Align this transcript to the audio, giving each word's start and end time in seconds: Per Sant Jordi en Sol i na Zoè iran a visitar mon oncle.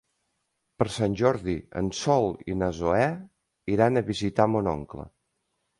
Per 0.79 0.87
Sant 0.95 1.17
Jordi 1.21 1.55
en 1.83 1.91
Sol 1.99 2.25
i 2.55 2.59
na 2.63 2.73
Zoè 2.81 3.05
iran 3.77 4.01
a 4.01 4.07
visitar 4.13 4.53
mon 4.57 4.77
oncle. 4.79 5.11